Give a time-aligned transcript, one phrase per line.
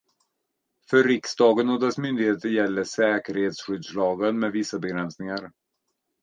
[0.89, 5.51] För riksdagen och dess myndigheter gäller säkerhetsskyddslagen med vissa begränsningar.